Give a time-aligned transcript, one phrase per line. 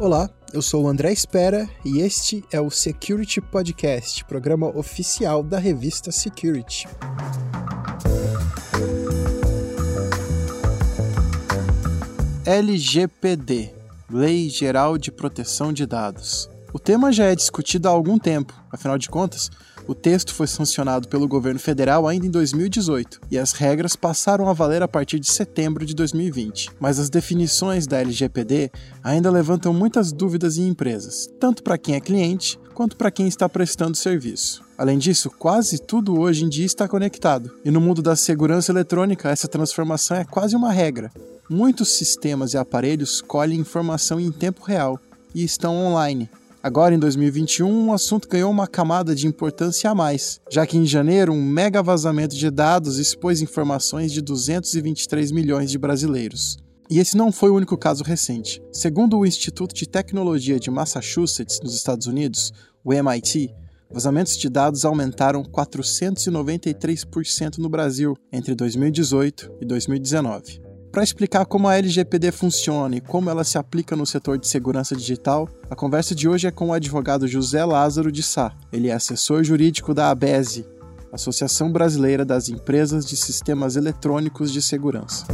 [0.00, 5.58] Olá, eu sou o André Espera e este é o Security Podcast, programa oficial da
[5.58, 6.88] revista Security.
[12.46, 13.74] LGPD
[14.10, 16.48] Lei Geral de Proteção de Dados.
[16.72, 19.50] O tema já é discutido há algum tempo, afinal de contas,
[19.86, 24.52] o texto foi sancionado pelo governo federal ainda em 2018 e as regras passaram a
[24.52, 26.70] valer a partir de setembro de 2020.
[26.78, 28.70] Mas as definições da LGPD
[29.02, 33.48] ainda levantam muitas dúvidas em empresas, tanto para quem é cliente quanto para quem está
[33.48, 34.64] prestando serviço.
[34.78, 39.28] Além disso, quase tudo hoje em dia está conectado, e no mundo da segurança eletrônica,
[39.28, 41.12] essa transformação é quase uma regra.
[41.50, 44.98] Muitos sistemas e aparelhos colhem informação em tempo real
[45.34, 46.30] e estão online,
[46.62, 50.84] Agora, em 2021, o assunto ganhou uma camada de importância a mais, já que em
[50.84, 56.58] janeiro um mega vazamento de dados expôs informações de 223 milhões de brasileiros.
[56.90, 58.62] E esse não foi o único caso recente.
[58.70, 62.52] Segundo o Instituto de Tecnologia de Massachusetts, nos Estados Unidos,
[62.84, 63.54] o MIT,
[63.90, 70.69] vazamentos de dados aumentaram 493% no Brasil entre 2018 e 2019.
[70.92, 74.96] Para explicar como a LGPD funciona e como ela se aplica no setor de segurança
[74.96, 78.52] digital, a conversa de hoje é com o advogado José Lázaro de Sá.
[78.72, 80.66] Ele é assessor jurídico da ABESE,
[81.12, 85.26] Associação Brasileira das Empresas de Sistemas Eletrônicos de Segurança.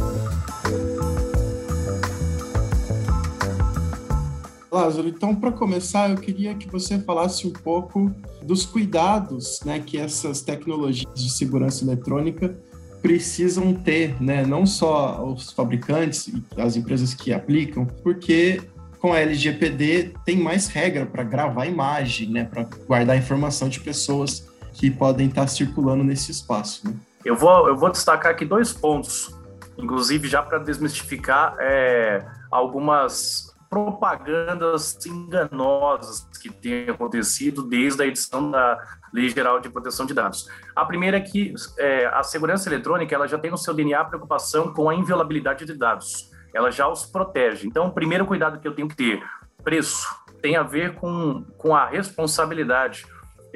[4.71, 9.97] Lázaro, então para começar, eu queria que você falasse um pouco dos cuidados né, que
[9.97, 12.55] essas tecnologias de segurança eletrônica
[13.01, 14.45] precisam ter, né?
[14.45, 18.61] Não só os fabricantes e as empresas que aplicam, porque
[18.99, 22.43] com a LGPD tem mais regra para gravar imagem, né?
[22.43, 26.87] Para guardar informação de pessoas que podem estar circulando nesse espaço.
[26.87, 26.93] Né?
[27.25, 29.33] Eu vou, eu vou destacar aqui dois pontos,
[29.77, 38.77] inclusive já para desmistificar é, algumas propagandas enganosas que têm acontecido desde a edição da
[39.13, 40.47] Lei Geral de Proteção de Dados.
[40.75, 44.05] A primeira é que é, a segurança eletrônica ela já tem no seu DNA a
[44.05, 46.31] preocupação com a inviolabilidade de dados.
[46.53, 47.67] Ela já os protege.
[47.67, 49.23] Então, o primeiro cuidado que eu tenho que ter,
[49.63, 50.07] preço,
[50.41, 53.05] tem a ver com, com a responsabilidade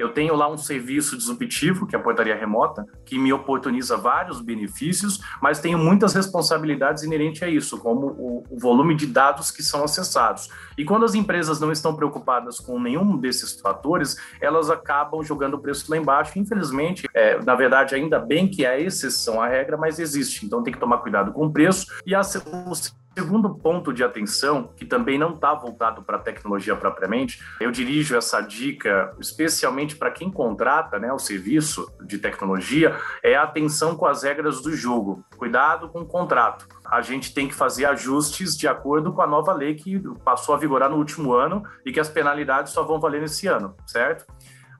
[0.02, 4.40] eu tenho lá um serviço disruptivo, que é a portaria remota, que me oportuniza vários
[4.40, 9.62] benefícios, mas tenho muitas responsabilidades inerentes a isso, como o, o, volume de dados que
[9.62, 10.50] são acessados.
[10.76, 15.60] E quando as empresas não estão preocupadas com nenhum desses fatores, elas acabam jogando o
[15.60, 16.36] preço lá embaixo.
[16.36, 20.44] Infelizmente, é, na verdade, ainda bem que é a exceção à regra, mas existe.
[20.44, 21.86] Então tem que tomar cuidado com o preço.
[22.04, 22.74] E a, o
[23.16, 28.16] Segundo ponto de atenção, que também não está voltado para a tecnologia propriamente, eu dirijo
[28.16, 34.06] essa dica especialmente para quem contrata né, o serviço de tecnologia, é a atenção com
[34.06, 35.22] as regras do jogo.
[35.36, 36.66] Cuidado com o contrato.
[36.86, 40.58] A gente tem que fazer ajustes de acordo com a nova lei que passou a
[40.58, 44.24] vigorar no último ano e que as penalidades só vão valer nesse ano, certo?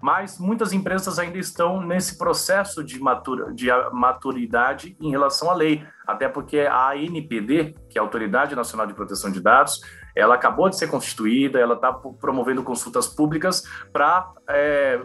[0.03, 5.87] Mas muitas empresas ainda estão nesse processo de, matura, de maturidade em relação à lei,
[6.05, 9.81] até porque a ANPD, que é a Autoridade Nacional de Proteção de Dados,
[10.17, 13.63] ela acabou de ser constituída, ela está promovendo consultas públicas
[13.93, 15.01] para é,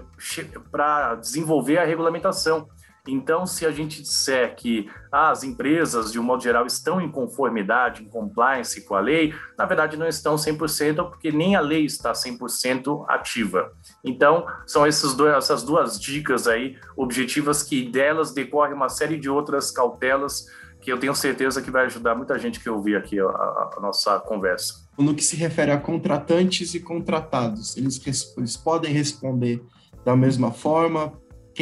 [1.21, 2.67] desenvolver a regulamentação.
[3.07, 7.09] Então, se a gente disser que ah, as empresas, de um modo geral, estão em
[7.09, 11.85] conformidade, em compliance com a lei, na verdade não estão 100%, porque nem a lei
[11.85, 13.71] está 100% ativa.
[14.03, 20.45] Então, são essas duas dicas aí objetivas que delas decorre uma série de outras cautelas
[20.81, 24.19] que eu tenho certeza que vai ajudar muita gente que ouvir aqui a, a nossa
[24.19, 24.87] conversa.
[24.97, 28.01] No que se refere a contratantes e contratados, eles,
[28.37, 29.61] eles podem responder
[30.05, 31.11] da mesma forma,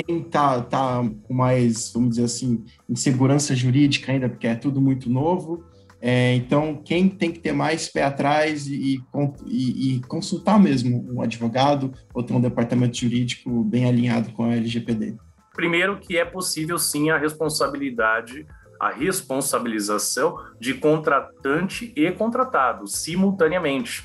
[0.03, 5.09] quem está tá com mais, vamos dizer assim, insegurança jurídica ainda, porque é tudo muito
[5.09, 5.63] novo.
[6.01, 9.01] É, então, quem tem que ter mais pé atrás e,
[9.47, 14.55] e, e, consultar mesmo um advogado ou ter um departamento jurídico bem alinhado com a
[14.55, 15.15] LGPD?
[15.53, 18.45] Primeiro que é possível sim a responsabilidade,
[18.79, 24.03] a responsabilização de contratante e contratado simultaneamente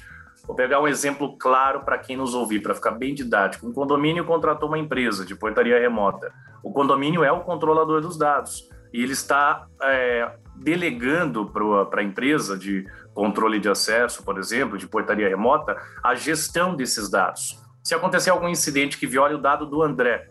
[0.50, 3.69] Vou pegar um exemplo claro para quem nos ouvir, para ficar bem didático.
[3.69, 6.32] Um condomínio contratou uma empresa de portaria remota.
[6.61, 12.58] O condomínio é o controlador dos dados e ele está é, delegando para a empresa
[12.58, 17.56] de controle de acesso, por exemplo, de portaria remota, a gestão desses dados.
[17.85, 20.26] Se acontecer algum incidente que viole o dado do André,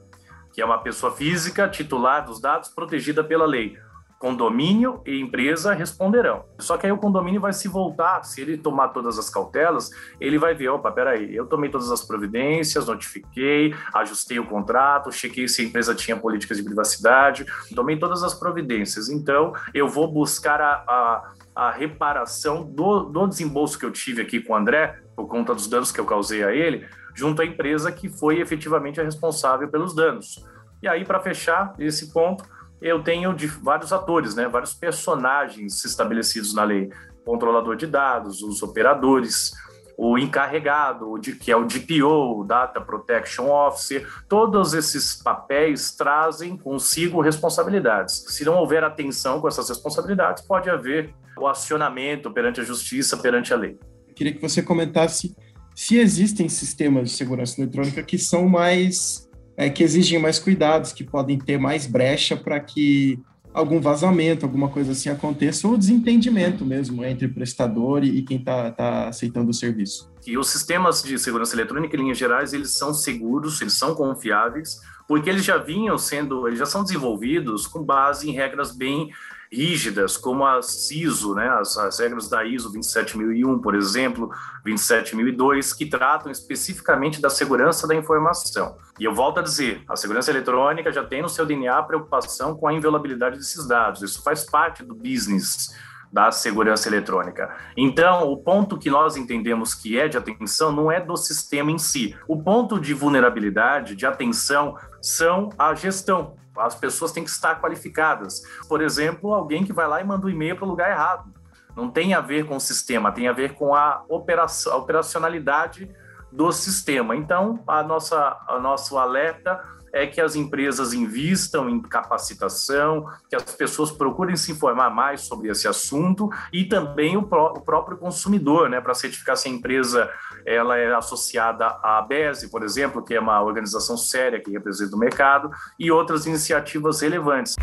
[0.52, 3.78] que é uma pessoa física titular dos dados protegida pela lei,
[4.20, 6.44] condomínio e empresa responderão.
[6.60, 9.90] Só que aí o condomínio vai se voltar, se ele tomar todas as cautelas,
[10.20, 15.48] ele vai ver, opa, peraí, eu tomei todas as providências, notifiquei, ajustei o contrato, chequei
[15.48, 19.08] se a empresa tinha políticas de privacidade, tomei todas as providências.
[19.08, 24.42] Então, eu vou buscar a, a, a reparação do, do desembolso que eu tive aqui
[24.42, 27.90] com o André por conta dos danos que eu causei a ele, junto à empresa
[27.90, 30.46] que foi efetivamente a responsável pelos danos.
[30.82, 32.44] E aí, para fechar esse ponto,
[32.82, 36.90] eu tenho de vários atores, né, vários personagens estabelecidos na lei:
[37.26, 39.52] controlador de dados, os operadores,
[39.98, 48.24] o encarregado, que é o DPO, Data Protection Officer, todos esses papéis trazem consigo responsabilidades.
[48.30, 53.54] Se não houver atenção com essas responsabilidades, pode haver o acionamento perante a justiça, perante
[53.54, 53.78] a lei.
[54.16, 55.36] Queria que você comentasse
[55.76, 59.29] se existem sistemas de segurança eletrônica que são mais
[59.60, 63.20] é, que exigem mais cuidados, que podem ter mais brecha para que
[63.54, 69.10] algum vazamento, alguma coisa assim aconteça, ou desentendimento mesmo entre prestador e quem está tá
[69.10, 70.10] aceitando o serviço.
[70.26, 74.80] E os sistemas de segurança eletrônica, em linhas gerais, eles são seguros, eles são confiáveis,
[75.06, 79.10] porque eles já vinham sendo, eles já são desenvolvidos com base em regras bem
[79.52, 84.30] rígidas, como a CISO, né, as, as regras da ISO 27001, por exemplo,
[84.64, 88.78] 27002, que tratam especificamente da segurança da informação.
[89.00, 92.68] E eu volto a dizer, a segurança eletrônica já tem no seu DNA preocupação com
[92.68, 94.04] a inviolabilidade desses dados.
[94.04, 95.70] Isso faz parte do business
[96.12, 97.56] da segurança eletrônica.
[97.78, 101.78] Então, o ponto que nós entendemos que é de atenção não é do sistema em
[101.78, 102.16] si.
[102.28, 106.36] O ponto de vulnerabilidade, de atenção, são a gestão.
[106.58, 108.42] As pessoas têm que estar qualificadas.
[108.68, 111.32] Por exemplo, alguém que vai lá e manda um e-mail para o lugar errado.
[111.76, 115.90] Não tem a ver com o sistema, tem a ver com a, operacionalidade
[116.32, 117.16] do sistema.
[117.16, 123.44] Então, a nossa, a nosso alerta é que as empresas invistam em capacitação, que as
[123.56, 128.70] pessoas procurem se informar mais sobre esse assunto e também o, pró o próprio consumidor,
[128.70, 130.10] né, para certificar se a empresa
[130.46, 135.00] ela é associada à BESE, por exemplo, que é uma organização séria que representa o
[135.00, 137.56] mercado, e outras iniciativas relevantes.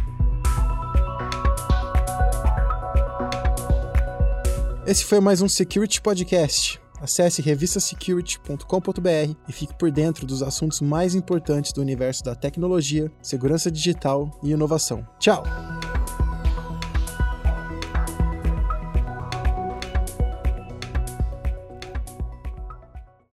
[4.86, 6.80] Esse foi mais um Security Podcast.
[7.00, 13.70] Acesse revistasecurity.com.br e fique por dentro dos assuntos mais importantes do universo da tecnologia, segurança
[13.70, 15.06] digital e inovação.
[15.18, 15.44] Tchau!